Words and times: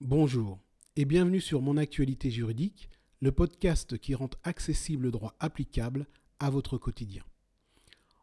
Bonjour 0.00 0.58
et 0.96 1.04
bienvenue 1.04 1.40
sur 1.40 1.62
Mon 1.62 1.76
Actualité 1.76 2.28
Juridique, 2.28 2.90
le 3.20 3.30
podcast 3.30 3.96
qui 3.96 4.16
rend 4.16 4.28
accessible 4.42 5.04
le 5.04 5.12
droit 5.12 5.36
applicable 5.38 6.08
à 6.40 6.50
votre 6.50 6.78
quotidien. 6.78 7.22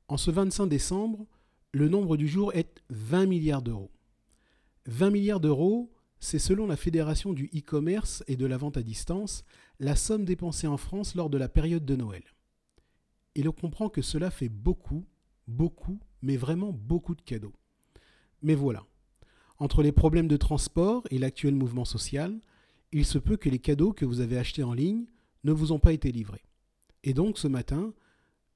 En 0.09 0.17
ce 0.17 0.31
25 0.31 0.67
décembre, 0.67 1.25
le 1.71 1.87
nombre 1.87 2.17
du 2.17 2.27
jour 2.27 2.53
est 2.53 2.83
20 2.89 3.25
milliards 3.25 3.61
d'euros. 3.61 3.89
20 4.87 5.11
milliards 5.11 5.39
d'euros, 5.39 5.93
c'est 6.19 6.39
selon 6.39 6.67
la 6.67 6.75
Fédération 6.75 7.31
du 7.31 7.45
e-commerce 7.55 8.21
et 8.27 8.35
de 8.35 8.45
la 8.45 8.57
vente 8.57 8.75
à 8.75 8.83
distance, 8.83 9.45
la 9.79 9.95
somme 9.95 10.25
dépensée 10.25 10.67
en 10.67 10.77
France 10.77 11.15
lors 11.15 11.29
de 11.29 11.37
la 11.37 11.47
période 11.47 11.85
de 11.85 11.95
Noël. 11.95 12.23
Et 13.35 13.43
l'on 13.43 13.53
comprend 13.53 13.87
que 13.87 14.01
cela 14.01 14.29
fait 14.29 14.49
beaucoup, 14.49 15.07
beaucoup, 15.47 16.01
mais 16.21 16.35
vraiment 16.35 16.73
beaucoup 16.73 17.15
de 17.15 17.21
cadeaux. 17.21 17.55
Mais 18.41 18.55
voilà, 18.55 18.85
entre 19.61 19.83
les 19.83 19.91
problèmes 19.91 20.27
de 20.27 20.37
transport 20.37 21.03
et 21.11 21.19
l'actuel 21.19 21.53
mouvement 21.53 21.85
social, 21.85 22.39
il 22.91 23.05
se 23.05 23.19
peut 23.19 23.37
que 23.37 23.47
les 23.47 23.59
cadeaux 23.59 23.93
que 23.93 24.05
vous 24.05 24.19
avez 24.19 24.39
achetés 24.39 24.63
en 24.63 24.73
ligne 24.73 25.05
ne 25.43 25.51
vous 25.51 25.71
ont 25.71 25.77
pas 25.77 25.93
été 25.93 26.11
livrés. 26.11 26.43
Et 27.03 27.13
donc 27.13 27.37
ce 27.37 27.47
matin, 27.47 27.93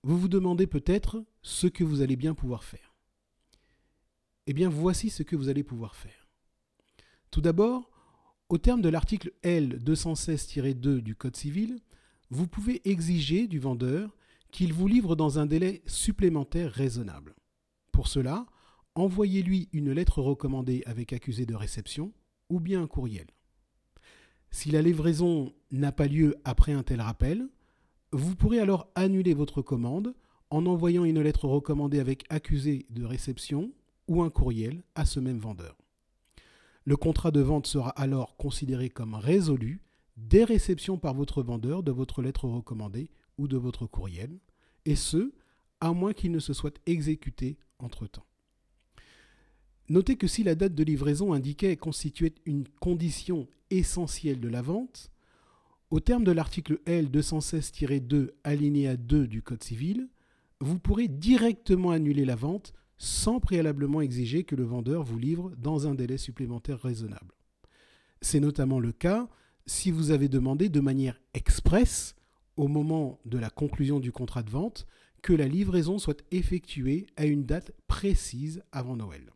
vous 0.01 0.17
vous 0.17 0.27
demandez 0.27 0.65
peut-être 0.65 1.23
ce 1.43 1.67
que 1.67 1.83
vous 1.83 2.01
allez 2.01 2.15
bien 2.15 2.33
pouvoir 2.33 2.63
faire. 2.63 2.95
Eh 4.47 4.53
bien 4.53 4.67
voici 4.67 5.11
ce 5.11 5.21
que 5.21 5.35
vous 5.35 5.47
allez 5.47 5.63
pouvoir 5.63 5.95
faire. 5.95 6.27
Tout 7.29 7.41
d'abord, 7.41 7.91
au 8.49 8.57
terme 8.57 8.81
de 8.81 8.89
l'article 8.89 9.31
L216-2 9.43 11.01
du 11.01 11.15
Code 11.15 11.35
civil, 11.35 11.81
vous 12.31 12.47
pouvez 12.47 12.81
exiger 12.89 13.45
du 13.45 13.59
vendeur 13.59 14.17
qu'il 14.49 14.73
vous 14.73 14.87
livre 14.87 15.15
dans 15.15 15.37
un 15.37 15.45
délai 15.45 15.83
supplémentaire 15.85 16.71
raisonnable. 16.71 17.35
Pour 17.91 18.07
cela, 18.07 18.47
envoyez-lui 18.95 19.69
une 19.73 19.91
lettre 19.91 20.21
recommandée 20.21 20.83
avec 20.85 21.13
accusé 21.13 21.45
de 21.45 21.55
réception 21.55 22.13
ou 22.49 22.59
bien 22.59 22.81
un 22.83 22.87
courriel. 22.87 23.27
Si 24.51 24.71
la 24.71 24.81
livraison 24.81 25.53
n'a 25.71 25.91
pas 25.91 26.07
lieu 26.07 26.35
après 26.45 26.71
un 26.71 26.83
tel 26.83 27.01
rappel, 27.01 27.47
vous 28.11 28.35
pourrez 28.35 28.59
alors 28.59 28.89
annuler 28.95 29.33
votre 29.33 29.61
commande 29.61 30.15
en 30.49 30.65
envoyant 30.65 31.03
une 31.03 31.21
lettre 31.21 31.47
recommandée 31.47 31.99
avec 31.99 32.23
accusé 32.29 32.85
de 32.89 33.03
réception 33.03 33.73
ou 34.07 34.21
un 34.21 34.29
courriel 34.29 34.83
à 34.95 35.05
ce 35.05 35.19
même 35.19 35.39
vendeur. 35.39 35.77
Le 36.85 36.95
contrat 36.95 37.31
de 37.31 37.41
vente 37.41 37.67
sera 37.67 37.89
alors 37.89 38.37
considéré 38.37 38.89
comme 38.89 39.15
résolu 39.15 39.81
dès 40.17 40.43
réception 40.43 40.97
par 40.97 41.13
votre 41.13 41.43
vendeur 41.43 41.83
de 41.83 41.91
votre 41.91 42.21
lettre 42.21 42.47
recommandée 42.47 43.09
ou 43.37 43.47
de 43.47 43.57
votre 43.57 43.85
courriel, 43.85 44.39
et 44.85 44.95
ce, 44.95 45.33
à 45.81 45.91
moins 45.91 46.13
qu'il 46.13 46.31
ne 46.31 46.39
se 46.39 46.53
soit 46.53 46.79
exécuté 46.85 47.57
entre-temps. 47.79 48.25
Notez 49.87 50.15
que 50.15 50.27
si 50.27 50.43
la 50.43 50.55
date 50.55 50.73
de 50.73 50.83
livraison 50.83 51.33
indiquait 51.33 51.77
constituait 51.77 52.33
une 52.45 52.67
condition 52.79 53.47
essentielle 53.69 54.39
de 54.39 54.49
la 54.49 54.63
vente, 54.63 55.11
au 55.91 55.99
terme 55.99 56.23
de 56.23 56.31
l'article 56.31 56.79
L216-2 56.87 58.31
alinéa 58.43 58.97
2 58.97 59.27
du 59.27 59.43
Code 59.43 59.63
civil, 59.63 60.09
vous 60.59 60.79
pourrez 60.79 61.07
directement 61.07 61.91
annuler 61.91 62.25
la 62.25 62.35
vente 62.35 62.73
sans 62.97 63.39
préalablement 63.39 64.01
exiger 64.01 64.43
que 64.43 64.55
le 64.55 64.63
vendeur 64.63 65.03
vous 65.03 65.19
livre 65.19 65.51
dans 65.57 65.87
un 65.87 65.93
délai 65.93 66.17
supplémentaire 66.17 66.81
raisonnable. 66.81 67.35
C'est 68.21 68.39
notamment 68.39 68.79
le 68.79 68.91
cas 68.91 69.29
si 69.67 69.91
vous 69.91 70.09
avez 70.09 70.29
demandé 70.29 70.69
de 70.69 70.79
manière 70.79 71.19
expresse, 71.33 72.15
au 72.57 72.67
moment 72.67 73.19
de 73.25 73.37
la 73.37 73.49
conclusion 73.49 73.99
du 73.99 74.11
contrat 74.11 74.41
de 74.41 74.49
vente, 74.49 74.87
que 75.21 75.33
la 75.33 75.47
livraison 75.47 75.99
soit 75.99 76.23
effectuée 76.31 77.05
à 77.17 77.25
une 77.25 77.45
date 77.45 77.71
précise 77.87 78.63
avant 78.71 78.95
Noël. 78.95 79.31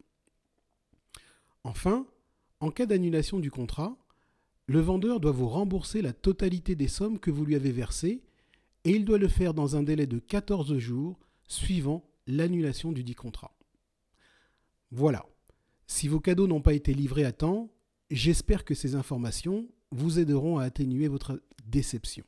Enfin, 1.64 2.08
en 2.60 2.72
cas 2.72 2.86
d'annulation 2.86 3.40
du 3.40 3.52
contrat, 3.52 3.98
le 4.68 4.80
vendeur 4.80 5.20
doit 5.20 5.32
vous 5.32 5.48
rembourser 5.48 6.02
la 6.02 6.14
totalité 6.14 6.76
des 6.76 6.88
sommes 6.88 7.20
que 7.20 7.32
vous 7.32 7.46
lui 7.46 7.56
avez 7.56 7.72
versées 7.72 8.22
et 8.86 8.92
il 8.92 9.06
doit 9.06 9.18
le 9.18 9.28
faire 9.28 9.54
dans 9.54 9.76
un 9.76 9.84
délai 9.84 10.08
de 10.08 10.20
14 10.20 10.78
jours 10.78 11.20
suivant 11.48 12.08
l'annulation 12.28 12.92
du 12.92 13.04
dit 13.04 13.16
contrat. 13.16 13.56
Voilà. 14.92 15.26
Si 15.88 16.08
vos 16.08 16.20
cadeaux 16.20 16.48
n'ont 16.48 16.62
pas 16.62 16.74
été 16.74 16.94
livrés 16.94 17.26
à 17.26 17.32
temps, 17.32 17.72
j'espère 18.12 18.64
que 18.64 18.76
ces 18.76 18.96
informations 18.96 19.68
vous 19.92 20.20
aideront 20.20 20.60
à 20.60 20.64
atténuer 20.64 21.08
votre 21.08 21.42
déception. 21.66 22.26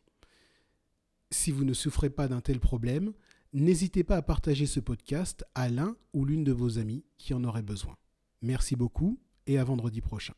Si 1.30 1.52
vous 1.52 1.64
ne 1.64 1.74
souffrez 1.74 2.10
pas 2.10 2.28
d'un 2.28 2.42
tel 2.42 2.60
problème, 2.60 3.14
n'hésitez 3.54 4.04
pas 4.04 4.18
à 4.18 4.22
partager 4.22 4.66
ce 4.66 4.80
podcast 4.80 5.46
à 5.56 5.70
l'un 5.70 5.96
ou 6.14 6.26
l'une 6.26 6.44
de 6.44 6.52
vos 6.52 6.80
amis 6.80 7.06
qui 7.18 7.34
en 7.34 7.44
aurait 7.44 7.62
besoin. 7.62 7.96
Merci 8.42 8.76
beaucoup 8.76 9.20
et 9.48 9.60
à 9.60 9.64
vendredi 9.64 10.02
prochain. 10.02 10.34